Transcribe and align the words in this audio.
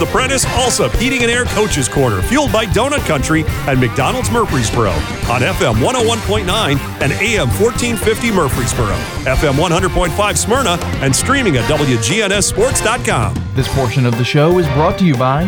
the 0.00 0.06
Prentice 0.06 0.46
Allsup 0.46 0.92
Heating 0.96 1.22
and 1.22 1.30
Air 1.30 1.44
Coaches 1.44 1.86
Corner, 1.86 2.22
fueled 2.22 2.50
by 2.50 2.64
Donut 2.64 3.06
Country 3.06 3.44
and 3.68 3.78
McDonald's 3.78 4.30
Murfreesboro 4.30 4.90
on 5.28 5.42
FM 5.42 5.74
101.9 5.74 6.42
and 7.02 7.12
AM 7.12 7.48
1450 7.48 8.32
Murfreesboro, 8.32 8.94
FM 9.28 9.52
100.5 9.52 10.36
Smyrna, 10.38 10.78
and 11.04 11.14
streaming 11.14 11.58
at 11.58 11.64
WGNSSports.com. 11.70 13.34
This 13.54 13.68
portion 13.74 14.06
of 14.06 14.16
the 14.16 14.24
show 14.24 14.58
is 14.58 14.66
brought 14.68 14.98
to 15.00 15.04
you 15.04 15.16
by 15.16 15.44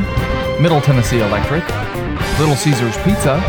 Middle 0.60 0.82
Tennessee 0.82 1.20
Electric, 1.20 1.66
Little 2.38 2.54
Caesars 2.56 2.96
Pizza, 2.98 3.40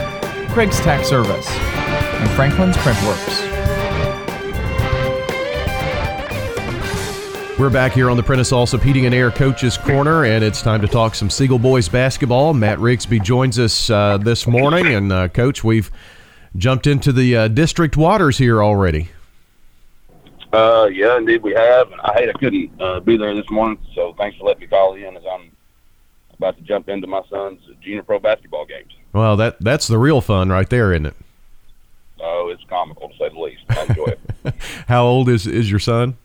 Craig's 0.52 0.80
Tax 0.80 1.10
Service, 1.10 1.50
and 1.50 2.30
Franklin's 2.32 2.78
Printworks. 2.78 3.44
We're 7.60 7.70
back 7.70 7.92
here 7.92 8.10
on 8.10 8.18
the 8.18 8.24
Prentice 8.24 8.52
Allsup 8.52 8.82
Heating 8.82 9.06
and 9.06 9.14
Air 9.14 9.30
Coaches 9.30 9.78
Corner, 9.78 10.26
and 10.26 10.44
it's 10.44 10.64
time 10.64 10.82
to 10.82 10.88
talk 10.88 11.14
some 11.14 11.30
Siegel 11.30 11.60
Boys 11.60 11.88
basketball. 11.88 12.52
Matt 12.56 12.80
Rigsby 12.80 13.22
joins 13.22 13.60
us 13.60 13.92
uh, 13.92 14.18
this 14.18 14.48
morning, 14.48 14.88
and 14.88 15.14
uh, 15.14 15.28
Coach, 15.28 15.64
we've 15.64 15.92
jumped 16.58 16.88
into 16.88 17.14
the 17.14 17.38
uh, 17.38 17.48
district 17.50 17.96
waters 17.96 18.40
here 18.40 18.64
already. 18.64 19.10
Uh, 20.52 20.90
yeah, 20.92 21.16
indeed 21.16 21.44
we 21.44 21.54
have. 21.54 21.92
I 22.04 22.14
hate 22.14 22.30
I 22.30 22.34
couldn't 22.34 22.82
uh, 22.82 23.00
be 23.02 23.18
there 23.18 23.36
this 23.36 23.50
morning, 23.52 23.78
so 23.94 24.16
thanks 24.18 24.36
for 24.40 24.46
letting 24.46 24.62
me 24.62 24.68
call 24.68 24.96
in 24.96 25.16
as 25.16 25.24
I'm 25.32 25.52
about 26.36 26.58
to 26.58 26.64
jump 26.64 26.90
into 26.90 27.06
my 27.06 27.22
son's 27.30 27.62
junior 27.82 28.02
pro 28.02 28.18
basketball 28.18 28.66
games. 28.66 28.94
Well, 29.14 29.38
that 29.38 29.60
that's 29.60 29.86
the 29.86 30.00
real 30.00 30.22
fun 30.22 30.50
right 30.50 30.70
there, 30.70 30.92
isn't 30.92 31.06
it? 31.06 31.16
Oh, 32.20 32.50
it's 32.52 32.64
comical 32.68 33.10
to 33.10 33.18
say 33.18 33.30
the 33.30 33.40
least. 33.40 33.62
I 33.70 33.84
enjoy 33.84 34.06
it. 34.06 34.56
How 34.88 35.06
old 35.06 35.30
is 35.30 35.46
is 35.46 35.70
your 35.70 35.80
son? 35.80 36.18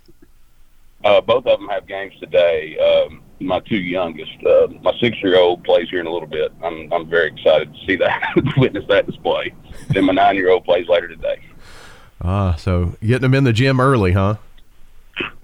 Uh, 1.04 1.20
both 1.20 1.46
of 1.46 1.60
them 1.60 1.68
have 1.68 1.86
games 1.86 2.12
today. 2.20 2.76
Um, 2.78 3.22
my 3.40 3.60
two 3.60 3.76
youngest, 3.76 4.32
uh, 4.44 4.66
my 4.82 4.92
six-year-old 5.00 5.62
plays 5.62 5.88
here 5.90 6.00
in 6.00 6.06
a 6.06 6.12
little 6.12 6.28
bit. 6.28 6.52
I'm 6.62 6.92
I'm 6.92 7.08
very 7.08 7.28
excited 7.28 7.72
to 7.72 7.86
see 7.86 7.96
that, 7.96 8.20
witness 8.56 8.84
that 8.88 9.06
display. 9.06 9.54
Then 9.90 10.06
my 10.06 10.12
nine-year-old 10.12 10.64
plays 10.64 10.88
later 10.88 11.08
today. 11.08 11.40
Ah, 12.20 12.56
so 12.56 12.96
getting 13.00 13.22
them 13.22 13.34
in 13.34 13.44
the 13.44 13.52
gym 13.52 13.80
early, 13.80 14.12
huh? 14.12 14.36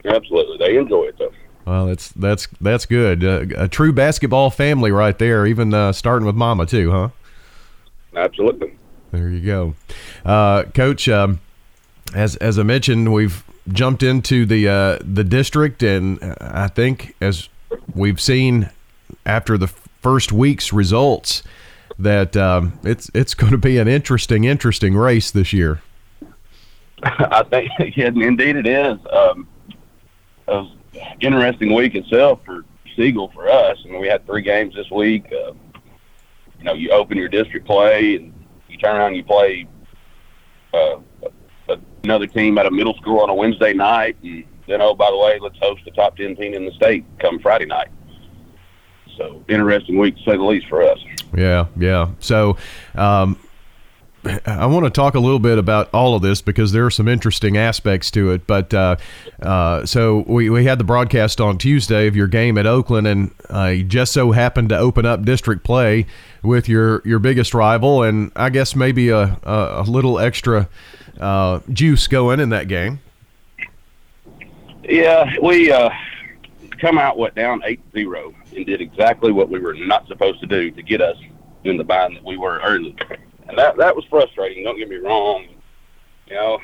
Absolutely, 0.04 0.58
they 0.58 0.76
enjoy 0.76 1.04
it 1.04 1.16
though. 1.18 1.32
Well, 1.64 1.86
that's 1.86 2.08
that's 2.10 2.48
that's 2.60 2.84
good. 2.84 3.24
Uh, 3.24 3.46
a 3.56 3.68
true 3.68 3.92
basketball 3.92 4.50
family 4.50 4.90
right 4.90 5.16
there. 5.16 5.46
Even 5.46 5.72
uh, 5.72 5.92
starting 5.92 6.26
with 6.26 6.34
Mama 6.34 6.66
too, 6.66 6.90
huh? 6.90 7.08
Absolutely. 8.16 8.76
There 9.12 9.30
you 9.30 9.40
go, 9.40 9.74
uh, 10.24 10.64
Coach. 10.64 11.08
Um, 11.08 11.40
as 12.12 12.36
as 12.36 12.58
I 12.58 12.64
mentioned, 12.64 13.12
we've 13.12 13.44
jumped 13.68 14.02
into 14.02 14.46
the 14.46 14.68
uh, 14.68 14.98
the 15.00 15.24
district, 15.24 15.82
and 15.82 16.18
I 16.40 16.68
think 16.68 17.14
as 17.20 17.48
we've 17.94 18.20
seen 18.20 18.70
after 19.24 19.56
the 19.56 19.68
first 19.68 20.32
week's 20.32 20.72
results, 20.72 21.42
that 21.98 22.36
um, 22.36 22.78
it's 22.82 23.10
it's 23.14 23.34
going 23.34 23.52
to 23.52 23.58
be 23.58 23.78
an 23.78 23.88
interesting 23.88 24.44
interesting 24.44 24.94
race 24.94 25.30
this 25.30 25.52
year. 25.52 25.80
I 27.02 27.42
think, 27.44 27.70
yeah, 27.96 28.08
indeed, 28.08 28.56
it 28.56 28.66
is. 28.66 28.98
Um, 29.10 29.48
an 30.46 30.70
interesting 31.20 31.72
week 31.72 31.94
itself 31.94 32.40
for 32.44 32.64
Siegel 32.96 33.30
for 33.34 33.48
us. 33.48 33.78
I 33.84 33.88
mean, 33.88 34.00
we 34.00 34.08
had 34.08 34.24
three 34.26 34.42
games 34.42 34.74
this 34.74 34.90
week. 34.90 35.24
Uh, 35.32 35.52
you 36.58 36.64
know, 36.64 36.74
you 36.74 36.90
open 36.90 37.18
your 37.18 37.28
district 37.28 37.66
play, 37.66 38.16
and 38.16 38.32
you 38.68 38.78
turn 38.78 38.96
around 38.96 39.08
and 39.08 39.16
you 39.16 39.24
play 39.24 39.66
uh, 39.66 39.73
another 42.04 42.26
team 42.26 42.56
at 42.58 42.66
a 42.66 42.70
middle 42.70 42.94
school 42.94 43.20
on 43.20 43.30
a 43.30 43.34
Wednesday 43.34 43.72
night, 43.72 44.16
and 44.22 44.44
then 44.68 44.80
oh 44.80 44.94
by 44.94 45.10
the 45.10 45.18
way, 45.18 45.38
let's 45.40 45.58
host 45.58 45.82
the 45.84 45.90
top 45.90 46.16
ten 46.16 46.36
team 46.36 46.54
in 46.54 46.64
the 46.64 46.72
state 46.72 47.04
come 47.18 47.40
Friday 47.40 47.66
night. 47.66 47.88
So 49.16 49.44
interesting 49.48 49.98
week 49.98 50.16
to 50.16 50.22
say 50.22 50.36
the 50.36 50.42
least 50.42 50.68
for 50.68 50.82
us. 50.82 50.98
Yeah, 51.36 51.66
yeah. 51.76 52.10
So. 52.20 52.56
Um, 52.94 53.38
I 54.46 54.64
want 54.64 54.86
to 54.86 54.90
talk 54.90 55.14
a 55.14 55.20
little 55.20 55.38
bit 55.38 55.58
about 55.58 55.90
all 55.92 56.14
of 56.14 56.22
this 56.22 56.40
because 56.40 56.72
there 56.72 56.86
are 56.86 56.90
some 56.90 57.08
interesting 57.08 57.58
aspects 57.58 58.10
to 58.12 58.30
it. 58.30 58.46
But 58.46 58.72
uh, 58.72 58.96
uh, 59.42 59.84
so 59.84 60.24
we, 60.26 60.48
we 60.48 60.64
had 60.64 60.78
the 60.78 60.84
broadcast 60.84 61.42
on 61.42 61.58
Tuesday 61.58 62.06
of 62.06 62.16
your 62.16 62.26
game 62.26 62.56
at 62.56 62.66
Oakland, 62.66 63.06
and 63.06 63.34
uh, 63.50 63.66
you 63.66 63.84
just 63.84 64.12
so 64.12 64.32
happened 64.32 64.70
to 64.70 64.78
open 64.78 65.04
up 65.04 65.26
district 65.26 65.62
play 65.62 66.06
with 66.42 66.70
your, 66.70 67.02
your 67.04 67.18
biggest 67.18 67.52
rival, 67.52 68.02
and 68.02 68.32
I 68.34 68.48
guess 68.48 68.74
maybe 68.74 69.10
a, 69.10 69.38
a, 69.42 69.82
a 69.82 69.82
little 69.82 70.18
extra 70.18 70.70
uh, 71.20 71.60
juice 71.72 72.06
going 72.06 72.40
in 72.40 72.50
that 72.50 72.68
game. 72.68 73.00
Yeah, 74.82 75.32
we 75.42 75.72
uh, 75.72 75.90
come 76.80 76.98
out 76.98 77.16
what 77.16 77.34
down 77.34 77.62
eight 77.64 77.80
zero 77.92 78.34
and 78.54 78.66
did 78.66 78.80
exactly 78.80 79.32
what 79.32 79.48
we 79.48 79.58
were 79.58 79.74
not 79.74 80.06
supposed 80.06 80.40
to 80.40 80.46
do 80.46 80.70
to 80.70 80.82
get 80.82 81.00
us 81.00 81.16
in 81.64 81.76
the 81.76 81.84
bind 81.84 82.16
that 82.16 82.24
we 82.24 82.36
were 82.36 82.60
early, 82.62 82.94
and 83.48 83.56
that 83.56 83.76
that 83.78 83.96
was 83.96 84.04
frustrating. 84.10 84.64
Don't 84.64 84.78
get 84.78 84.88
me 84.88 84.96
wrong. 84.96 85.46
You 86.26 86.34
know, 86.34 86.58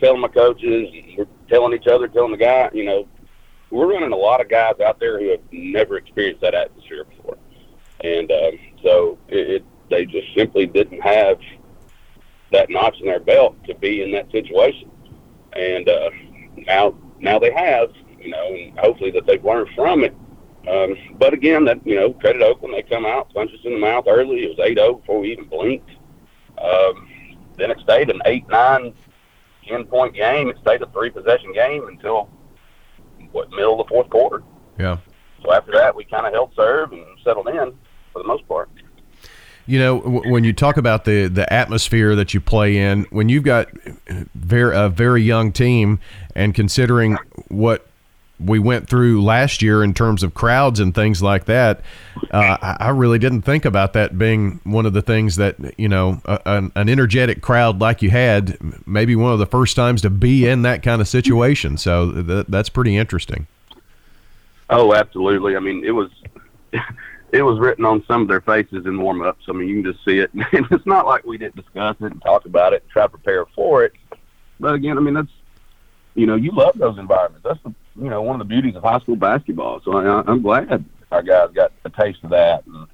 telling 0.00 0.20
my 0.20 0.28
coaches, 0.28 0.88
we're 1.16 1.26
telling 1.48 1.72
each 1.72 1.86
other, 1.86 2.08
telling 2.08 2.32
the 2.32 2.36
guy, 2.36 2.70
you 2.72 2.84
know, 2.84 3.08
we're 3.70 3.90
running 3.92 4.12
a 4.12 4.16
lot 4.16 4.40
of 4.40 4.48
guys 4.48 4.74
out 4.80 5.00
there 5.00 5.18
who 5.18 5.30
have 5.30 5.40
never 5.50 5.96
experienced 5.96 6.42
that 6.42 6.54
atmosphere 6.54 7.04
before, 7.04 7.38
and 8.02 8.30
um, 8.30 8.58
so 8.82 9.18
it, 9.28 9.50
it 9.50 9.64
they 9.88 10.04
just 10.04 10.26
simply 10.36 10.66
didn't 10.66 11.00
have 11.00 11.38
that 12.52 12.70
notch 12.70 13.00
in 13.00 13.06
their 13.06 13.20
belt 13.20 13.56
to 13.64 13.74
be 13.74 14.02
in 14.02 14.12
that 14.12 14.30
situation. 14.30 14.90
And 15.54 15.88
uh, 15.88 16.10
now, 16.56 16.94
now 17.18 17.38
they 17.38 17.52
have, 17.52 17.90
you 18.20 18.30
know, 18.30 18.54
and 18.54 18.78
hopefully 18.78 19.10
that 19.12 19.26
they've 19.26 19.44
learned 19.44 19.68
from 19.74 20.04
it. 20.04 20.14
Um, 20.68 20.96
but 21.18 21.32
again, 21.32 21.64
that 21.64 21.84
you 21.84 21.96
know, 21.96 22.12
credit 22.12 22.40
Oakland, 22.40 22.74
they 22.74 22.82
come 22.82 23.04
out, 23.04 23.32
punch 23.34 23.50
us 23.52 23.60
in 23.64 23.72
the 23.72 23.78
mouth 23.78 24.04
early. 24.06 24.44
It 24.44 24.56
was 24.56 24.58
8-0 24.58 25.00
before 25.00 25.20
we 25.20 25.32
even 25.32 25.46
blinked. 25.46 25.90
Um, 26.58 27.08
then 27.56 27.70
it 27.70 27.78
stayed 27.80 28.10
an 28.10 28.20
8 28.24 28.48
9 28.48 28.94
10 29.68 29.84
point 29.86 30.14
game. 30.14 30.48
It 30.48 30.56
stayed 30.62 30.82
a 30.82 30.86
three 30.86 31.10
possession 31.10 31.52
game 31.52 31.88
until 31.88 32.30
what 33.32 33.50
middle 33.50 33.80
of 33.80 33.86
the 33.86 33.88
fourth 33.88 34.10
quarter. 34.10 34.42
Yeah. 34.78 34.98
So 35.42 35.52
after 35.52 35.72
that, 35.72 35.94
we 35.94 36.04
kind 36.04 36.26
of 36.26 36.32
held 36.32 36.52
serve 36.54 36.92
and 36.92 37.04
settled 37.24 37.48
in 37.48 37.72
for 38.12 38.22
the 38.22 38.28
most 38.28 38.46
part. 38.46 38.70
You 39.66 39.78
know, 39.78 39.98
when 39.98 40.44
you 40.44 40.52
talk 40.52 40.76
about 40.76 41.04
the 41.04 41.28
the 41.28 41.50
atmosphere 41.52 42.16
that 42.16 42.34
you 42.34 42.40
play 42.40 42.76
in, 42.76 43.04
when 43.10 43.28
you've 43.28 43.44
got 43.44 43.68
very 44.34 44.76
a 44.76 44.88
very 44.88 45.22
young 45.22 45.52
team, 45.52 46.00
and 46.34 46.54
considering 46.54 47.16
what 47.48 47.86
we 48.44 48.58
went 48.58 48.88
through 48.88 49.22
last 49.22 49.62
year 49.62 49.84
in 49.84 49.94
terms 49.94 50.22
of 50.22 50.34
crowds 50.34 50.80
and 50.80 50.94
things 50.94 51.22
like 51.22 51.44
that, 51.44 51.80
uh, 52.32 52.56
I 52.80 52.88
really 52.88 53.18
didn't 53.18 53.42
think 53.42 53.64
about 53.64 53.92
that 53.92 54.18
being 54.18 54.60
one 54.64 54.84
of 54.84 54.94
the 54.94 55.02
things 55.02 55.36
that 55.36 55.56
you 55.78 55.88
know 55.88 56.20
a, 56.24 56.40
an, 56.46 56.72
an 56.74 56.88
energetic 56.88 57.40
crowd 57.40 57.80
like 57.80 58.02
you 58.02 58.10
had, 58.10 58.58
maybe 58.86 59.14
one 59.14 59.32
of 59.32 59.38
the 59.38 59.46
first 59.46 59.76
times 59.76 60.02
to 60.02 60.10
be 60.10 60.46
in 60.46 60.62
that 60.62 60.82
kind 60.82 61.00
of 61.00 61.08
situation. 61.08 61.76
So 61.76 62.22
th- 62.22 62.46
that's 62.48 62.68
pretty 62.68 62.96
interesting. 62.96 63.46
Oh, 64.70 64.94
absolutely. 64.94 65.54
I 65.56 65.60
mean, 65.60 65.84
it 65.84 65.92
was. 65.92 66.10
it 67.32 67.42
was 67.42 67.58
written 67.58 67.86
on 67.86 68.04
some 68.06 68.22
of 68.22 68.28
their 68.28 68.42
faces 68.42 68.84
in 68.84 69.00
warm 69.00 69.22
ups. 69.22 69.44
I 69.48 69.52
mean, 69.52 69.66
you 69.66 69.82
can 69.82 69.92
just 69.92 70.04
see 70.04 70.18
it. 70.18 70.30
And 70.52 70.66
it's 70.70 70.86
not 70.86 71.06
like 71.06 71.24
we 71.24 71.38
didn't 71.38 71.56
discuss 71.56 71.96
it 72.00 72.12
and 72.12 72.22
talk 72.22 72.44
about 72.44 72.74
it 72.74 72.82
and 72.82 72.90
try 72.90 73.04
to 73.04 73.08
prepare 73.08 73.46
for 73.54 73.84
it. 73.84 73.94
But 74.60 74.74
again, 74.74 74.98
I 74.98 75.00
mean, 75.00 75.14
that's, 75.14 75.32
you 76.14 76.26
know, 76.26 76.36
you 76.36 76.52
love 76.52 76.76
those 76.76 76.98
environments. 76.98 77.44
That's, 77.44 77.58
the, 77.64 77.74
you 77.96 78.10
know, 78.10 78.20
one 78.20 78.38
of 78.38 78.46
the 78.46 78.52
beauties 78.52 78.76
of 78.76 78.82
high 78.82 78.98
school 79.00 79.16
basketball. 79.16 79.80
So 79.82 79.96
I, 79.96 80.22
I'm 80.30 80.42
glad 80.42 80.84
our 81.10 81.22
guys 81.22 81.48
got 81.54 81.72
a 81.84 81.90
taste 81.90 82.18
of 82.22 82.30
that. 82.30 82.64
And, 82.66 82.86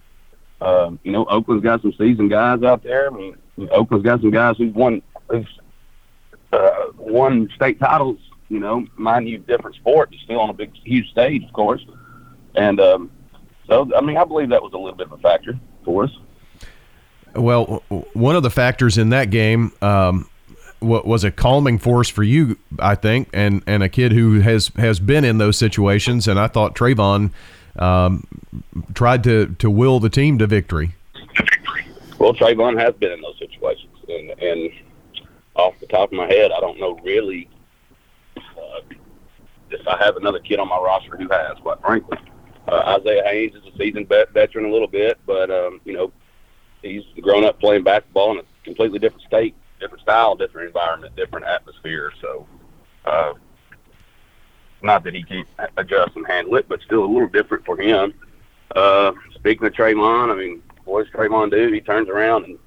um, 0.61 1.01
you 1.03 1.11
know, 1.11 1.25
Oakland's 1.25 1.65
got 1.65 1.83
some 1.83 1.93
seasoned 1.99 2.31
guys 2.31 2.63
out 2.63 2.85
there. 2.85 3.13
I 3.13 3.17
mean, 3.17 3.37
Oakland's 3.73 4.05
got 4.05 4.21
some 4.21 4.31
guys 4.31 4.57
who've 4.57 4.75
won, 4.75 5.03
who've, 5.29 5.47
uh, 6.53 6.93
won 6.97 7.51
state 7.57 7.81
titles, 7.81 8.19
you 8.49 8.61
know, 8.61 8.87
mind 8.97 9.29
you, 9.29 9.39
different 9.39 9.77
sport, 9.77 10.11
but 10.11 10.19
still 10.21 10.41
on 10.41 10.51
a 10.51 10.55
big, 10.55 10.73
huge 10.85 11.11
stage, 11.11 11.43
of 11.45 11.53
course. 11.53 11.85
And, 12.55 12.81
um, 12.81 13.11
so, 13.69 13.91
I 13.97 14.01
mean, 14.01 14.17
I 14.17 14.25
believe 14.25 14.49
that 14.51 14.63
was 14.63 14.73
a 14.73 14.79
little 14.79 14.97
bit 14.97 15.07
of 15.07 15.13
a 15.13 15.19
factor 15.19 15.59
for 15.85 16.05
us. 16.05 16.11
Well, 17.35 17.83
one 18.15 18.37
of 18.37 18.43
the 18.43 18.51
factors 18.51 18.97
in 18.97 19.11
that 19.11 19.31
game 19.31 19.73
um, 19.83 20.29
was 20.81 21.25
a 21.25 21.31
calming 21.31 21.79
force 21.79 22.09
for 22.09 22.23
you, 22.23 22.59
I 22.79 22.95
think, 22.95 23.29
and, 23.33 23.63
and 23.67 23.83
a 23.83 23.89
kid 23.89 24.13
who 24.13 24.41
has, 24.41 24.69
has 24.77 24.99
been 24.99 25.25
in 25.25 25.39
those 25.39 25.59
situations. 25.59 26.27
And 26.27 26.41
I 26.41 26.49
thought 26.49 26.75
Trayvon 26.75 27.33
um, 27.77 28.27
tried 28.95 29.23
to, 29.25 29.55
to 29.59 29.71
will 29.71 30.01
the 30.01 30.09
team 30.09 30.39
to 30.39 30.47
victory. 30.47 30.95
Well, 32.19 32.33
Trayvon 32.33 32.81
has 32.81 32.95
been 32.95 33.13
in 33.13 33.21
those 33.21 33.39
situations. 33.39 33.95
And, 34.09 34.31
and 34.41 34.73
off 35.55 35.79
the 35.81 35.87
top 35.87 36.11
of 36.11 36.17
my 36.17 36.27
head, 36.27 36.51
I 36.51 36.61
don't 36.61 36.81
know 36.81 36.99
really 37.05 37.49
uh, 38.37 38.81
if 39.71 39.87
I 39.87 40.03
have 40.03 40.17
another 40.17 40.39
kid 40.39 40.59
on 40.59 40.69
my 40.69 40.79
roster 40.79 41.17
who 41.17 41.29
has, 41.29 41.59
quite 41.59 41.81
frankly. 41.83 42.17
Uh, 42.69 42.99
Isaiah 43.01 43.23
Haynes 43.25 43.55
is 43.55 43.63
a 43.73 43.77
seasoned 43.79 44.09
vet, 44.09 44.31
veteran 44.33 44.67
a 44.67 44.71
little 44.71 44.89
bit, 44.89 45.19
but 45.27 45.51
um, 45.51 45.81
you 45.85 45.95
know 45.95 46.13
he's 46.83 47.03
grown 47.21 47.45
up 47.45 47.59
playing 47.61 47.83
basketball 47.83 48.33
in 48.33 48.39
a 48.39 48.43
completely 48.63 48.99
different 48.99 49.25
state, 49.27 49.55
different 49.81 50.03
style, 50.03 50.35
different 50.35 50.67
environment, 50.69 51.17
different 51.17 51.47
atmosphere. 51.47 52.13
So, 52.21 52.47
uh, 53.07 53.33
not 54.83 55.03
that 55.05 55.15
he 55.15 55.23
can't 55.23 55.49
adjust 55.79 56.15
and 56.17 56.27
handle 56.27 56.57
it, 56.57 56.69
but 56.69 56.81
still 56.83 57.05
a 57.05 57.07
little 57.07 57.29
different 57.29 57.65
for 57.65 57.81
him. 57.81 58.13
Uh, 58.77 59.13
speaking 59.35 59.67
of 59.67 59.73
Trayvon, 59.73 60.31
I 60.31 60.35
mean, 60.35 60.63
what 60.85 61.05
does 61.05 61.13
Trayvon 61.13 61.51
do? 61.51 61.73
He 61.73 61.81
turns 61.81 62.11
around 62.11 62.45
and 62.45 62.59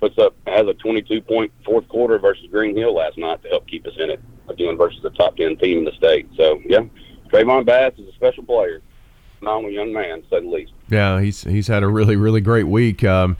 puts 0.00 0.18
up 0.18 0.34
has 0.46 0.66
a 0.66 0.74
22 0.74 1.20
point 1.20 1.52
fourth 1.64 1.86
quarter 1.88 2.18
versus 2.18 2.46
Green 2.50 2.76
Hill 2.76 2.94
last 2.94 3.18
night 3.18 3.42
to 3.42 3.48
help 3.48 3.66
keep 3.66 3.86
us 3.86 3.94
in 3.98 4.10
it 4.10 4.20
again 4.48 4.76
versus 4.76 5.00
the 5.02 5.10
top 5.10 5.36
10 5.36 5.56
team 5.58 5.78
in 5.78 5.84
the 5.84 5.92
state. 5.92 6.28
So 6.36 6.60
yeah, 6.64 6.80
Trayvon 7.30 7.66
Bass 7.66 7.92
is 7.98 8.08
a 8.08 8.12
special 8.12 8.42
player, 8.44 8.80
phenomenal 9.44 9.70
young 9.70 9.92
man, 9.92 10.22
to 10.22 10.28
say 10.28 10.40
the 10.40 10.48
least. 10.48 10.72
Yeah, 10.88 11.20
he's 11.20 11.42
he's 11.42 11.68
had 11.68 11.82
a 11.82 11.88
really 11.88 12.16
really 12.16 12.40
great 12.40 12.66
week. 12.66 13.04
Um, 13.04 13.36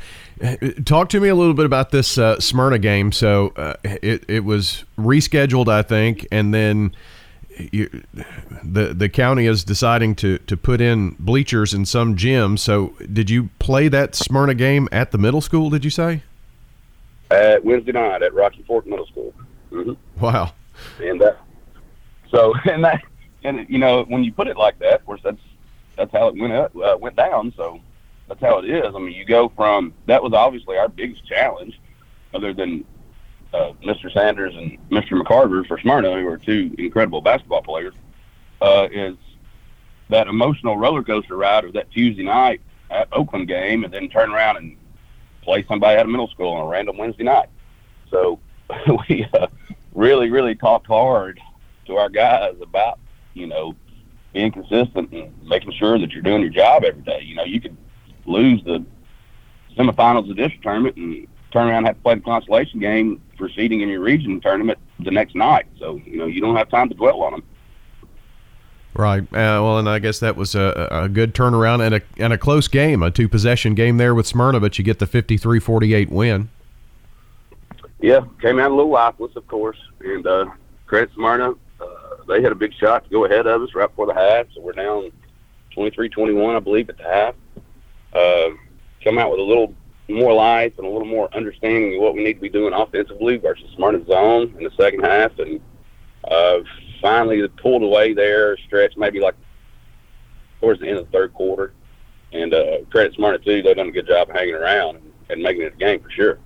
talk 0.85 1.09
to 1.11 1.21
me 1.21 1.29
a 1.29 1.35
little 1.35 1.55
bit 1.55 1.67
about 1.67 1.91
this 1.91 2.19
uh, 2.19 2.39
Smyrna 2.41 2.79
game. 2.79 3.11
So 3.11 3.53
uh, 3.56 3.75
it 3.85 4.25
it 4.29 4.45
was 4.45 4.85
rescheduled, 4.99 5.69
I 5.69 5.83
think, 5.83 6.27
and 6.31 6.53
then. 6.53 6.95
You, 7.56 8.03
the 8.65 8.93
the 8.93 9.09
county 9.09 9.47
is 9.47 9.62
deciding 9.62 10.17
to, 10.17 10.39
to 10.39 10.56
put 10.56 10.81
in 10.81 11.15
bleachers 11.21 11.73
in 11.73 11.87
some 11.87 12.17
gyms. 12.17 12.59
So, 12.59 12.97
did 13.12 13.31
you 13.31 13.51
play 13.61 13.87
that 13.87 14.17
Smyrna 14.17 14.55
game 14.55 14.89
at 14.91 15.12
the 15.12 15.19
middle 15.19 15.41
school? 15.41 15.71
Did 15.71 15.85
you 15.85 15.91
say? 15.91 16.25
At 17.31 17.65
Wednesday 17.65 17.93
night 17.93 18.25
at 18.25 18.35
Rocky 18.35 18.65
Fork 18.67 18.89
Middle 18.89 19.06
School. 19.06 19.33
Mm-hmm. 19.71 19.93
Wow. 20.21 20.53
And 21.01 21.21
that, 21.21 21.39
so 22.29 22.55
and 22.65 22.83
that 22.83 23.05
and 23.45 23.65
you 23.69 23.79
know 23.79 24.03
when 24.09 24.25
you 24.25 24.33
put 24.33 24.49
it 24.49 24.56
like 24.56 24.77
that, 24.81 24.95
of 24.95 25.06
course 25.06 25.21
that's 25.23 25.39
that's 25.96 26.12
how 26.12 26.29
it 26.29 26.37
went 26.37 26.52
up, 26.52 26.75
uh, 26.76 26.96
went 26.99 27.17
down. 27.17 27.52
So 27.56 27.81
that's 28.29 28.41
how 28.41 28.58
it 28.58 28.69
is. 28.69 28.94
I 28.94 28.99
mean, 28.99 29.12
you 29.12 29.25
go 29.25 29.50
from 29.55 29.94
that 30.06 30.23
was 30.23 30.32
obviously 30.32 30.76
our 30.76 30.88
biggest 30.88 31.26
challenge, 31.26 31.79
other 32.32 32.52
than 32.52 32.85
uh, 33.52 33.73
Mr. 33.85 34.12
Sanders 34.12 34.55
and 34.56 34.79
Mr. 34.91 35.20
McCarver 35.20 35.67
for 35.67 35.79
Smyrna, 35.79 36.20
who 36.20 36.26
are 36.26 36.38
two 36.38 36.75
incredible 36.79 37.20
basketball 37.20 37.62
players, 37.62 37.94
uh, 38.61 38.88
is 38.91 39.17
that 40.08 40.26
emotional 40.26 40.76
roller 40.76 41.02
coaster 41.02 41.37
ride 41.37 41.64
of 41.64 41.73
that 41.75 41.91
Tuesday 41.91 42.25
night 42.25 42.61
at 42.91 43.08
Oakland 43.12 43.49
game, 43.49 43.85
and 43.85 43.93
then 43.93 44.08
turn 44.08 44.31
around 44.31 44.56
and 44.56 44.76
play 45.43 45.64
somebody 45.69 45.99
out 45.99 46.06
of 46.06 46.11
middle 46.11 46.29
school 46.29 46.52
on 46.52 46.67
a 46.67 46.69
random 46.69 46.96
Wednesday 46.96 47.25
night. 47.25 47.49
So 48.11 48.41
we 49.08 49.26
uh, 49.35 49.46
really, 49.94 50.31
really 50.31 50.55
talked 50.55 50.87
hard 50.87 51.41
to 51.87 51.96
our 51.96 52.08
guys 52.08 52.55
about 52.62 52.99
you 53.35 53.46
know 53.46 53.75
being 54.34 54.52
consistent 54.52 55.10
and 55.12 55.32
making 55.48 55.72
sure 55.72 55.98
that 55.98 56.10
you're 56.10 56.22
doing 56.22 56.42
your 56.42 56.50
job 56.50 56.84
every 56.84 57.02
day. 57.02 57.22
You 57.22 57.36
know, 57.36 57.44
you 57.44 57.60
could 57.60 57.76
lose 58.26 58.62
the 58.64 58.84
semifinals 59.78 60.20
of 60.20 60.28
the 60.28 60.34
district 60.34 60.62
tournament 60.62 60.96
and 60.96 61.26
turn 61.52 61.69
around 61.69 61.78
and 61.78 61.86
have 61.86 61.96
to 61.96 62.02
play 62.02 62.16
the 62.16 62.20
consolation 62.20 62.81
game 62.81 63.22
for 63.38 63.48
seeding 63.48 63.81
in 63.81 63.88
your 63.88 64.00
region 64.00 64.40
tournament 64.40 64.78
the 65.00 65.10
next 65.10 65.34
night. 65.34 65.66
So, 65.78 66.00
you 66.04 66.19
know, 66.19 66.26
you 66.26 66.40
don't 66.40 66.56
have 66.56 66.69
time 66.69 66.88
to 66.88 66.94
dwell 66.94 67.22
on 67.22 67.32
them. 67.32 67.42
Right. 68.94 69.22
Uh, 69.22 69.58
well, 69.62 69.78
and 69.78 69.88
I 69.88 69.98
guess 69.98 70.20
that 70.20 70.36
was 70.36 70.54
a, 70.54 70.88
a 70.90 71.08
good 71.08 71.34
turnaround 71.34 71.84
and 71.84 71.96
a, 71.96 72.02
and 72.16 72.32
a 72.32 72.38
close 72.38 72.69
game, 72.69 73.02
a 73.02 73.10
two 73.10 73.28
possession 73.28 73.75
game 73.75 73.96
there 73.96 74.14
with 74.14 74.26
Smyrna, 74.26 74.60
but 74.60 74.78
you 74.78 74.84
get 74.84 74.98
the 74.98 75.06
53 75.06 75.58
48 75.58 76.10
win. 76.10 76.48
Yeah, 78.00 78.20
came 78.40 78.58
out 78.58 78.70
a 78.70 78.75
little 78.75 78.90
lifeless, 78.90 79.34
of 79.34 79.46
course. 79.48 79.78
And 80.00 80.26
uh, 80.26 80.46
credit 80.86 81.10
Smyrna, 81.14 81.54
they 82.26 82.43
had 82.43 82.53
a 82.53 82.56
big 82.56 82.73
shot 82.75 83.05
to 83.05 83.11
go 83.11 83.25
ahead 83.25 83.47
of 83.47 83.62
us 83.62 83.75
right 83.75 83.88
before 83.88 84.06
the 84.06 84.15
half, 84.15 84.47
so 84.55 84.61
we're 84.61 84.73
down 84.73 85.11
23-21, 85.76 86.56
I 86.56 86.61
believe, 86.61 86.88
at 86.88 86.99
the 86.99 87.05
half. 87.05 87.35
Uh, 88.12 88.50
come 89.03 89.19
out 89.19 89.31
with 89.31 89.41
a 89.41 89.43
little 89.43 89.75
more 90.09 90.32
life 90.32 90.73
and 90.79 90.87
a 90.87 90.91
little 90.91 91.06
more 91.06 91.35
understanding 91.35 91.97
of 91.97 92.03
what 92.03 92.15
we 92.15 92.23
need 92.23 92.35
to 92.35 92.41
be 92.41 92.49
doing 92.49 92.73
offensively 92.73 93.37
versus 93.37 93.67
Smyrna 93.75 94.05
zone 94.06 94.55
in 94.59 94.65
the 94.65 94.71
second 94.79 95.00
half, 95.03 95.38
and 95.38 95.61
uh, 96.31 96.59
finally 97.00 97.47
pulled 97.49 97.82
away 97.82 98.15
there, 98.15 98.56
stretched 98.59 98.97
maybe 98.97 99.20
like 99.20 99.35
towards 100.61 100.81
the 100.81 100.88
end 100.88 100.99
of 100.99 101.06
the 101.06 101.12
third 101.12 101.32
quarter. 101.35 101.73
And 102.32 102.53
uh, 102.53 102.79
credit 102.91 103.15
Smyrna 103.15 103.38
too; 103.38 103.62
they've 103.62 103.77
done 103.77 103.88
a 103.88 103.93
good 103.93 104.06
job 104.06 104.29
of 104.29 104.37
hanging 104.37 104.55
around 104.55 104.97
and, 104.97 105.12
and 105.31 105.43
making 105.43 105.62
it 105.62 105.75
a 105.75 105.77
game 105.77 106.00
for 106.00 106.11
sure. 106.11 106.38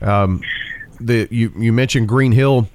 Um, 0.00 0.40
the 1.00 1.28
you 1.30 1.52
you 1.56 1.72
mentioned 1.72 2.08
Green 2.08 2.32
Hill 2.32 2.68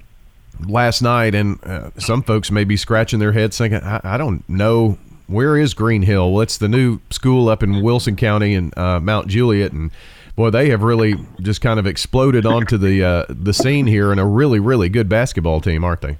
last 0.66 1.02
night, 1.02 1.34
and 1.34 1.58
uh, 1.64 1.90
some 1.98 2.22
folks 2.22 2.50
may 2.50 2.64
be 2.64 2.76
scratching 2.76 3.18
their 3.18 3.32
heads 3.32 3.58
thinking, 3.58 3.80
I, 3.80 4.00
I, 4.02 4.16
don't 4.16 4.48
know 4.48 4.98
where 5.26 5.56
is 5.56 5.74
Green 5.74 6.02
Hill. 6.02 6.32
Well, 6.32 6.42
it's 6.42 6.58
the 6.58 6.68
new 6.68 7.00
school 7.10 7.48
up 7.48 7.62
in 7.62 7.82
Wilson 7.82 8.16
County 8.16 8.54
and 8.54 8.76
uh, 8.76 9.00
Mount 9.00 9.28
Juliet, 9.28 9.72
and 9.72 9.90
boy, 10.36 10.50
they 10.50 10.70
have 10.70 10.82
really 10.82 11.14
just 11.40 11.60
kind 11.60 11.78
of 11.78 11.86
exploded 11.86 12.46
onto 12.46 12.76
the 12.76 13.04
uh, 13.04 13.24
the 13.28 13.52
scene 13.52 13.86
here, 13.86 14.10
and 14.10 14.20
a 14.20 14.24
really 14.24 14.60
really 14.60 14.88
good 14.88 15.08
basketball 15.08 15.60
team, 15.60 15.84
aren't 15.84 16.00
they? 16.00 16.16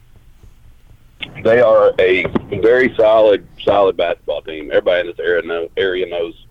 They 1.43 1.61
are 1.61 1.93
a 1.99 2.27
very 2.61 2.95
solid 2.97 3.47
solid 3.63 3.97
basketball 3.97 4.43
team. 4.43 4.71
Everybody 4.71 5.01
in 5.01 5.07
this 5.07 5.19
area 5.19 5.43
know, 5.43 5.69
area 5.77 6.07
knows 6.07 6.47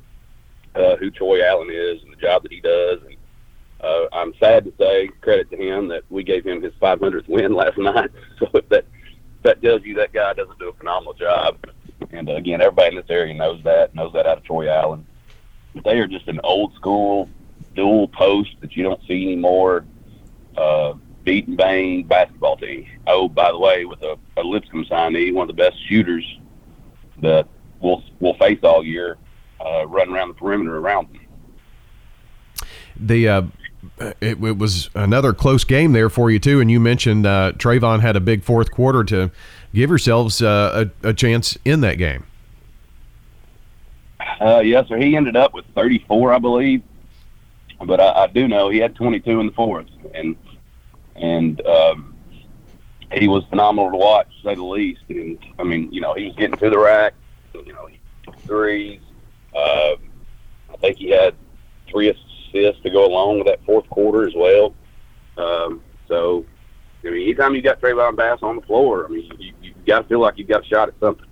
uh, 0.75 0.95
who 0.97 1.09
Troy 1.11 1.43
Allen 1.45 1.69
is 1.71 2.01
and 2.03 2.11
the 2.11 2.17
job 2.17 2.43
that 2.43 2.51
he 2.51 2.59
does, 2.59 3.01
and 3.03 3.15
uh, 3.81 4.05
I'm 4.11 4.33
sad 4.39 4.65
to 4.65 4.73
say, 4.77 5.09
credit 5.21 5.49
to 5.51 5.57
him, 5.57 5.87
that 5.89 6.03
we 6.09 6.23
gave 6.23 6.45
him 6.45 6.61
his 6.61 6.73
500th 6.81 7.27
win 7.27 7.53
last 7.53 7.77
night. 7.77 8.11
So 8.39 8.47
if 8.53 8.67
that 8.69 8.85
that 9.43 9.61
tells 9.61 9.83
you 9.83 9.95
that 9.95 10.11
guy 10.11 10.33
doesn't 10.33 10.59
do 10.59 10.69
a 10.69 10.73
phenomenal 10.73 11.13
job. 11.13 11.57
And 12.11 12.29
again, 12.29 12.61
everybody 12.61 12.89
in 12.89 12.95
this 12.95 13.09
area 13.09 13.33
knows 13.33 13.63
that, 13.63 13.95
knows 13.95 14.11
that 14.13 14.25
out 14.25 14.39
of 14.39 14.43
Troy 14.43 14.69
Allen. 14.69 15.05
They 15.85 15.99
are 15.99 16.07
just 16.07 16.27
an 16.27 16.41
old 16.43 16.73
school 16.75 17.29
dual 17.75 18.07
post 18.09 18.49
that 18.61 18.75
you 18.75 18.83
don't 18.83 19.01
see 19.07 19.23
anymore. 19.23 19.85
Uh, 20.57 20.95
beat 21.23 21.47
and 21.47 21.55
bang 21.55 22.03
basketball 22.03 22.57
team. 22.57 22.85
Oh, 23.07 23.29
by 23.29 23.51
the 23.51 23.57
way, 23.57 23.85
with 23.85 24.01
a, 24.01 24.17
a 24.37 24.41
Lipscomb 24.41 24.85
signee, 24.85 25.33
one 25.33 25.49
of 25.49 25.55
the 25.55 25.61
best 25.61 25.77
shooters 25.87 26.25
that 27.21 27.47
we'll 27.79 28.03
we'll 28.19 28.33
face 28.35 28.59
all 28.63 28.83
year, 28.83 29.17
uh, 29.63 29.85
running 29.87 30.15
around 30.15 30.29
the 30.29 30.33
perimeter 30.33 30.77
around 30.77 31.07
them. 31.13 32.67
The 32.97 33.29
uh, 33.29 33.41
it, 33.99 34.17
it, 34.21 34.57
was 34.57 34.89
another 34.95 35.33
close 35.33 35.63
game 35.63 35.93
there 35.93 36.09
for 36.09 36.29
you 36.29 36.39
too. 36.39 36.59
And 36.59 36.69
you 36.69 36.79
mentioned 36.79 37.25
uh, 37.25 37.53
Trayvon 37.55 38.01
had 38.01 38.15
a 38.15 38.19
big 38.19 38.43
fourth 38.43 38.71
quarter 38.71 39.03
to 39.05 39.31
give 39.73 39.89
yourselves 39.89 40.41
uh, 40.41 40.87
a, 41.03 41.09
a, 41.09 41.13
chance 41.13 41.57
in 41.65 41.81
that 41.81 41.95
game. 41.95 42.25
Uh, 44.41 44.59
yes, 44.59 44.87
sir. 44.87 44.97
He 44.97 45.15
ended 45.15 45.35
up 45.35 45.53
with 45.53 45.65
34, 45.75 46.33
I 46.33 46.39
believe, 46.39 46.81
but 47.85 47.99
I, 47.99 48.23
I 48.23 48.27
do 48.27 48.47
know 48.47 48.69
he 48.69 48.77
had 48.77 48.95
22 48.95 49.39
in 49.39 49.47
the 49.47 49.51
fourth, 49.53 49.87
and 50.13 50.35
and 51.15 51.65
um, 51.65 52.15
he 53.11 53.27
was 53.27 53.43
phenomenal 53.49 53.91
to 53.91 53.97
watch, 53.97 54.27
to 54.37 54.49
say 54.49 54.55
the 54.55 54.63
least. 54.63 55.01
And 55.09 55.37
I 55.57 55.63
mean, 55.63 55.91
you 55.91 55.99
know, 55.99 56.13
he 56.13 56.25
was 56.25 56.35
getting 56.35 56.57
to 56.57 56.69
the 56.69 56.79
rack, 56.79 57.13
you 57.53 57.73
know, 57.73 57.89
threes. 58.45 59.01
Uh, 59.53 59.95
I 60.71 60.77
think 60.79 60.97
he 60.97 61.09
had 61.09 61.35
three 61.89 62.09
assists 62.49 62.81
to 62.83 62.89
go 62.89 63.05
along 63.05 63.37
with 63.37 63.47
that 63.47 63.63
fourth 63.65 63.89
quarter 63.89 64.27
as 64.27 64.33
well. 64.35 64.73
Um, 65.37 65.81
so, 66.07 66.45
I 67.03 67.09
mean, 67.09 67.23
anytime 67.23 67.55
you 67.55 67.61
got 67.61 67.79
Trayvon 67.79 68.15
Bass 68.15 68.39
on 68.41 68.57
the 68.57 68.61
floor, 68.63 69.05
I 69.05 69.09
mean, 69.09 69.31
you, 69.37 69.53
you 69.61 69.73
got 69.87 69.99
to 69.99 70.07
feel 70.07 70.19
like 70.19 70.37
you've 70.37 70.49
got 70.49 70.65
a 70.65 70.67
shot 70.67 70.89
at 70.89 70.95
something. 70.99 71.25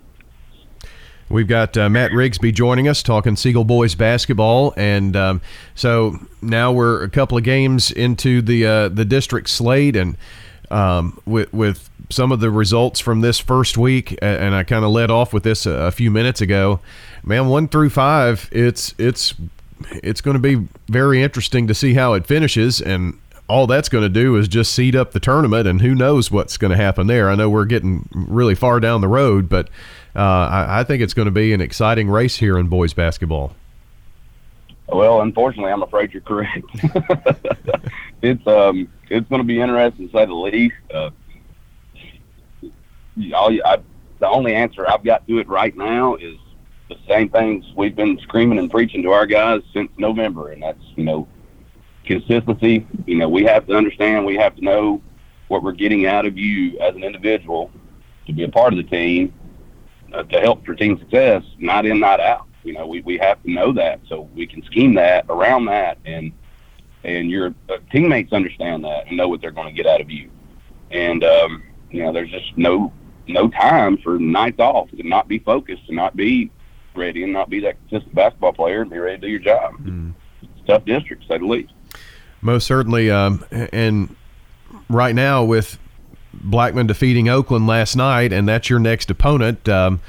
We've 1.30 1.48
got 1.48 1.76
uh, 1.76 1.90
Matt 1.90 2.12
Rigsby 2.12 2.54
joining 2.54 2.88
us 2.88 3.02
talking 3.02 3.36
Siegel 3.36 3.64
boys 3.64 3.94
basketball, 3.94 4.72
and 4.78 5.14
um, 5.14 5.42
so 5.74 6.16
now 6.40 6.72
we're 6.72 7.02
a 7.02 7.10
couple 7.10 7.36
of 7.36 7.44
games 7.44 7.90
into 7.90 8.40
the 8.40 8.66
uh, 8.66 8.88
the 8.88 9.04
district 9.04 9.50
slate, 9.50 9.94
and 9.94 10.16
um, 10.70 11.20
with 11.26 11.52
with 11.52 11.90
some 12.08 12.32
of 12.32 12.40
the 12.40 12.50
results 12.50 12.98
from 12.98 13.20
this 13.20 13.38
first 13.38 13.76
week, 13.76 14.16
and 14.22 14.54
I 14.54 14.64
kind 14.64 14.86
of 14.86 14.90
led 14.90 15.10
off 15.10 15.34
with 15.34 15.42
this 15.42 15.66
a, 15.66 15.72
a 15.72 15.90
few 15.90 16.10
minutes 16.10 16.40
ago. 16.40 16.80
Man, 17.22 17.48
one 17.48 17.68
through 17.68 17.90
five, 17.90 18.48
it's 18.50 18.94
it's 18.96 19.34
it's 20.02 20.20
going 20.20 20.40
to 20.40 20.40
be 20.40 20.68
very 20.88 21.22
interesting 21.22 21.66
to 21.66 21.74
see 21.74 21.94
how 21.94 22.14
it 22.14 22.26
finishes 22.26 22.80
and 22.80 23.18
all 23.48 23.66
that's 23.66 23.88
going 23.88 24.02
to 24.02 24.10
do 24.10 24.36
is 24.36 24.46
just 24.46 24.74
seed 24.74 24.94
up 24.94 25.12
the 25.12 25.20
tournament 25.20 25.66
and 25.66 25.80
who 25.80 25.94
knows 25.94 26.30
what's 26.30 26.58
going 26.58 26.70
to 26.70 26.76
happen 26.76 27.06
there. 27.06 27.30
I 27.30 27.34
know 27.34 27.48
we're 27.48 27.64
getting 27.64 28.06
really 28.12 28.54
far 28.54 28.80
down 28.80 29.00
the 29.00 29.08
road 29.08 29.48
but 29.48 29.68
uh, 30.14 30.20
I, 30.20 30.80
I, 30.80 30.84
think 30.84 31.02
it's 31.02 31.14
going 31.14 31.26
to 31.26 31.32
be 31.32 31.52
an 31.52 31.60
exciting 31.60 32.08
race 32.08 32.36
here 32.36 32.58
in 32.58 32.68
boys 32.68 32.92
basketball. 32.92 33.54
Well 34.88 35.20
unfortunately 35.20 35.72
i'm 35.72 35.82
afraid 35.82 36.12
you're 36.12 36.22
correct. 36.22 36.64
It's 38.20 38.44
um 38.46 38.88
it's 39.10 39.28
going 39.28 39.40
to 39.40 39.46
be 39.46 39.60
interesting 39.60 40.08
to 40.08 40.12
say 40.12 40.26
the 40.26 40.34
least. 40.34 40.74
Uh, 40.92 41.10
all, 43.32 43.56
I, 43.64 43.78
the 44.18 44.28
only 44.28 44.54
answer 44.54 44.88
i've 44.88 45.04
got 45.04 45.26
to 45.28 45.38
it 45.38 45.48
right 45.48 45.76
now 45.76 46.16
is 46.16 46.36
the 46.88 46.96
same 47.06 47.28
things 47.28 47.64
we've 47.76 47.96
been 47.96 48.18
screaming 48.20 48.58
and 48.58 48.70
preaching 48.70 49.02
to 49.02 49.12
our 49.12 49.26
guys 49.26 49.62
since 49.72 49.90
November, 49.98 50.50
and 50.50 50.62
that's 50.62 50.82
you 50.96 51.04
know 51.04 51.28
consistency. 52.04 52.86
You 53.06 53.16
know, 53.16 53.28
we 53.28 53.44
have 53.44 53.66
to 53.66 53.74
understand, 53.74 54.24
we 54.24 54.36
have 54.36 54.56
to 54.56 54.64
know 54.64 55.02
what 55.48 55.62
we're 55.62 55.72
getting 55.72 56.06
out 56.06 56.26
of 56.26 56.36
you 56.36 56.78
as 56.80 56.94
an 56.94 57.04
individual 57.04 57.70
to 58.26 58.32
be 58.32 58.44
a 58.44 58.48
part 58.48 58.72
of 58.72 58.78
the 58.78 58.84
team 58.84 59.32
uh, 60.12 60.22
to 60.24 60.40
help 60.40 60.64
for 60.64 60.74
team 60.74 60.98
success, 60.98 61.42
not 61.58 61.86
in, 61.86 62.00
not 62.00 62.20
out. 62.20 62.46
You 62.64 62.72
know, 62.74 62.86
we, 62.86 63.00
we 63.02 63.18
have 63.18 63.42
to 63.44 63.50
know 63.50 63.72
that 63.72 64.00
so 64.08 64.28
we 64.34 64.46
can 64.46 64.62
scheme 64.64 64.94
that 64.94 65.26
around 65.28 65.66
that, 65.66 65.98
and 66.04 66.32
and 67.04 67.30
your 67.30 67.54
uh, 67.68 67.78
teammates 67.92 68.32
understand 68.32 68.84
that 68.84 69.06
and 69.06 69.16
know 69.16 69.28
what 69.28 69.40
they're 69.40 69.52
going 69.52 69.68
to 69.68 69.72
get 69.72 69.86
out 69.86 70.00
of 70.00 70.10
you. 70.10 70.30
And 70.90 71.22
um, 71.24 71.62
you 71.90 72.02
know, 72.02 72.12
there's 72.12 72.30
just 72.30 72.56
no 72.56 72.92
no 73.26 73.48
time 73.48 73.98
for 73.98 74.18
nights 74.18 74.58
off 74.58 74.90
to 74.90 75.02
not 75.06 75.28
be 75.28 75.38
focused, 75.38 75.86
to 75.86 75.94
not 75.94 76.16
be 76.16 76.50
ready 76.98 77.22
and 77.22 77.32
not 77.32 77.48
be 77.48 77.60
that 77.60 77.76
consistent 77.88 78.14
basketball 78.14 78.52
player 78.52 78.82
and 78.82 78.90
be 78.90 78.98
ready 78.98 79.16
to 79.16 79.26
do 79.26 79.30
your 79.30 79.40
job. 79.40 79.74
Mm. 79.78 80.14
tough 80.66 80.84
district, 80.84 81.22
to 81.22 81.28
say 81.28 81.38
the 81.38 81.46
least. 81.46 81.72
Most 82.40 82.66
certainly. 82.66 83.10
Um, 83.10 83.44
and 83.50 84.14
right 84.88 85.14
now, 85.14 85.44
with 85.44 85.78
Blackman 86.34 86.86
defeating 86.86 87.28
Oakland 87.28 87.66
last 87.66 87.96
night, 87.96 88.32
and 88.32 88.48
that's 88.48 88.70
your 88.70 88.78
next 88.78 89.10
opponent. 89.10 89.68
Um, 89.68 90.00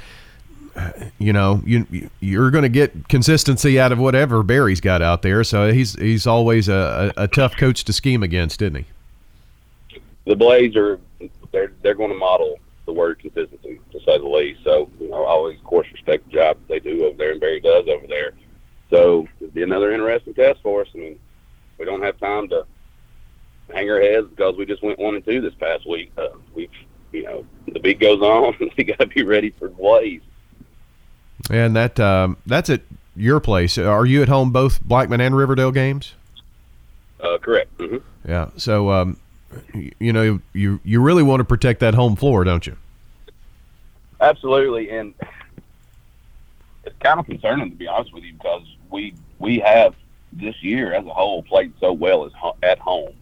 you 1.18 1.32
know, 1.32 1.62
you 1.64 2.10
you're 2.20 2.50
going 2.50 2.62
to 2.62 2.68
get 2.68 3.08
consistency 3.08 3.78
out 3.80 3.92
of 3.92 3.98
whatever 3.98 4.42
Barry's 4.42 4.80
got 4.80 5.02
out 5.02 5.22
there. 5.22 5.42
So 5.44 5.72
he's 5.72 5.94
he's 5.94 6.26
always 6.26 6.68
a, 6.68 7.12
a, 7.16 7.24
a 7.24 7.28
tough 7.28 7.56
coach 7.56 7.84
to 7.84 7.92
scheme 7.92 8.22
against, 8.22 8.62
isn't 8.62 8.76
he? 8.76 9.98
The 10.26 10.36
Blaze 10.36 10.76
are 10.76 11.00
they're 11.52 11.72
they're 11.82 11.94
going 11.94 12.10
to 12.10 12.16
model 12.16 12.58
the 12.86 12.92
word 12.92 13.18
consistency 13.18 13.80
to 13.92 14.00
say 14.00 14.18
the 14.18 14.26
least. 14.26 14.62
So 14.64 14.88
you 15.00 15.08
know, 15.08 15.24
I 15.24 15.30
always 15.30 15.58
of 15.58 15.64
course 15.64 15.88
respect 15.92 16.26
the 16.26 16.32
job 16.32 16.58
that 16.58 16.68
they 16.68 16.80
do 16.80 17.04
over 17.04 17.16
there, 17.16 17.32
and 17.32 17.40
Barry 17.40 17.60
does 17.60 17.88
over 17.88 18.06
there. 18.06 18.32
So 18.90 19.28
it'll 19.40 19.52
be 19.52 19.62
another 19.62 19.92
interesting 19.92 20.34
test 20.34 20.60
for 20.62 20.82
us. 20.82 20.88
I 20.94 20.98
mean, 20.98 21.18
we 21.78 21.84
don't 21.84 22.02
have 22.02 22.18
time 22.18 22.48
to 22.48 22.66
hang 23.72 23.90
our 23.90 24.00
heads 24.00 24.26
because 24.28 24.56
we 24.56 24.66
just 25.42 25.60
went 25.60 25.84
one 25.84 25.84
and 25.84 25.84
two 25.84 25.88
this 25.88 25.88
past 25.88 25.88
week. 25.88 26.12
Uh, 26.16 26.28
we've, 26.54 26.70
you 27.12 27.22
know, 27.24 27.46
the 27.72 27.80
beat 27.80 28.00
goes 28.00 28.20
on. 28.20 28.54
we 28.76 28.84
got 28.84 28.98
to 28.98 29.06
be 29.06 29.22
ready 29.22 29.50
for 29.50 29.68
Blaze. 29.68 30.22
And 31.50 31.74
that 31.76 31.98
um, 31.98 32.36
that's 32.46 32.70
at 32.70 32.82
your 33.16 33.40
place. 33.40 33.78
Are 33.78 34.06
you 34.06 34.22
at 34.22 34.28
home 34.28 34.52
both 34.52 34.82
Blackman 34.82 35.20
and 35.20 35.36
Riverdale 35.36 35.72
games? 35.72 36.14
Uh, 37.20 37.38
correct. 37.38 37.76
Mm-hmm. 37.78 37.98
Yeah. 38.28 38.50
So, 38.56 38.90
um, 38.90 39.18
you 39.98 40.12
know, 40.12 40.40
you 40.52 40.80
you 40.84 41.00
really 41.00 41.22
want 41.22 41.40
to 41.40 41.44
protect 41.44 41.80
that 41.80 41.94
home 41.94 42.16
floor, 42.16 42.44
don't 42.44 42.66
you? 42.66 42.76
Absolutely, 44.20 44.90
and 44.90 45.14
it's 46.84 46.96
kind 47.00 47.18
of 47.18 47.26
concerning 47.26 47.70
to 47.70 47.76
be 47.76 47.86
honest 47.86 48.12
with 48.12 48.24
you 48.24 48.34
because 48.34 48.62
we 48.90 49.14
we 49.38 49.58
have 49.58 49.94
this 50.32 50.62
year 50.62 50.92
as 50.92 51.04
a 51.06 51.10
whole 51.10 51.42
played 51.42 51.72
so 51.80 51.92
well 51.92 52.24
as 52.24 52.32
at 52.62 52.78
home 52.78 53.12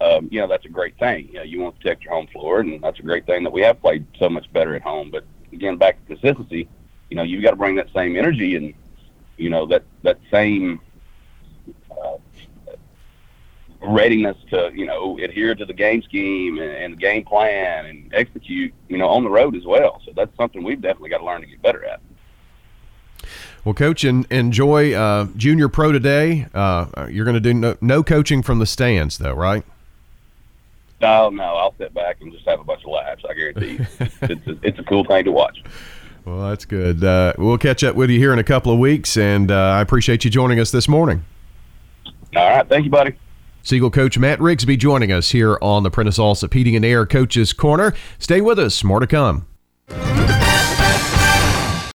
um, 0.00 0.28
you 0.30 0.40
know, 0.40 0.46
that's 0.46 0.64
a 0.64 0.68
great 0.68 0.98
thing. 0.98 1.28
You 1.28 1.34
know, 1.34 1.42
you 1.42 1.60
want 1.60 1.76
to 1.76 1.80
protect 1.80 2.04
your 2.04 2.14
home 2.14 2.26
floor, 2.28 2.60
and 2.60 2.82
that's 2.82 2.98
a 2.98 3.02
great 3.02 3.26
thing 3.26 3.44
that 3.44 3.52
we 3.52 3.62
have 3.62 3.80
played 3.80 4.06
so 4.18 4.28
much 4.28 4.52
better 4.52 4.74
at 4.74 4.82
home. 4.82 5.10
But 5.10 5.24
again, 5.52 5.76
back 5.76 5.98
to 6.00 6.14
consistency, 6.14 6.68
you 7.10 7.16
know, 7.16 7.22
you've 7.22 7.42
got 7.42 7.50
to 7.50 7.56
bring 7.56 7.76
that 7.76 7.88
same 7.94 8.16
energy 8.16 8.56
and, 8.56 8.74
you 9.36 9.50
know, 9.50 9.66
that, 9.66 9.84
that 10.02 10.18
same 10.30 10.80
uh, 11.90 12.16
readiness 13.80 14.36
to, 14.50 14.70
you 14.74 14.86
know, 14.86 15.18
adhere 15.18 15.54
to 15.54 15.64
the 15.64 15.72
game 15.72 16.02
scheme 16.02 16.58
and, 16.58 16.70
and 16.70 16.92
the 16.94 16.98
game 16.98 17.24
plan 17.24 17.86
and 17.86 18.12
execute, 18.14 18.72
you 18.88 18.96
know, 18.96 19.08
on 19.08 19.22
the 19.22 19.30
road 19.30 19.54
as 19.54 19.64
well. 19.64 20.00
So 20.04 20.12
that's 20.16 20.36
something 20.36 20.64
we've 20.64 20.80
definitely 20.80 21.10
got 21.10 21.18
to 21.18 21.24
learn 21.24 21.40
to 21.42 21.46
get 21.46 21.62
better 21.62 21.84
at. 21.84 22.00
Well, 23.64 23.74
coach, 23.74 24.04
and 24.04 24.26
enjoy 24.30 24.92
uh, 24.92 25.28
junior 25.36 25.68
pro 25.68 25.92
today. 25.92 26.46
Uh, 26.52 27.06
you're 27.10 27.24
going 27.24 27.34
to 27.34 27.40
do 27.40 27.54
no, 27.54 27.76
no 27.80 28.02
coaching 28.02 28.42
from 28.42 28.58
the 28.58 28.66
stands, 28.66 29.16
though, 29.16 29.32
right? 29.32 29.64
No, 31.04 31.28
no, 31.28 31.42
I'll 31.42 31.74
sit 31.76 31.92
back 31.92 32.22
and 32.22 32.32
just 32.32 32.48
have 32.48 32.60
a 32.60 32.64
bunch 32.64 32.82
of 32.82 32.90
laughs. 32.90 33.22
I 33.28 33.34
guarantee 33.34 33.72
you. 33.72 33.86
it's, 34.22 34.46
a, 34.46 34.58
it's 34.62 34.78
a 34.78 34.82
cool 34.84 35.04
thing 35.04 35.26
to 35.26 35.32
watch. 35.32 35.62
Well, 36.24 36.48
that's 36.48 36.64
good. 36.64 37.04
Uh, 37.04 37.34
we'll 37.36 37.58
catch 37.58 37.84
up 37.84 37.94
with 37.94 38.08
you 38.08 38.18
here 38.18 38.32
in 38.32 38.38
a 38.38 38.44
couple 38.44 38.72
of 38.72 38.78
weeks, 38.78 39.18
and 39.18 39.50
uh, 39.50 39.54
I 39.54 39.82
appreciate 39.82 40.24
you 40.24 40.30
joining 40.30 40.58
us 40.58 40.70
this 40.70 40.88
morning. 40.88 41.22
All 42.34 42.48
right. 42.48 42.66
Thank 42.66 42.86
you, 42.86 42.90
buddy. 42.90 43.18
Siegel 43.62 43.90
coach 43.90 44.16
Matt 44.16 44.38
Rigsby 44.38 44.78
joining 44.78 45.12
us 45.12 45.30
here 45.30 45.58
on 45.60 45.82
the 45.82 45.90
Prentice 45.90 46.16
Allsup 46.16 46.54
Heating 46.54 46.74
and 46.74 46.86
Air 46.86 47.04
Coaches 47.04 47.52
Corner. 47.52 47.92
Stay 48.18 48.40
with 48.40 48.58
us. 48.58 48.82
More 48.82 49.00
to 49.00 49.06
come. 49.06 49.46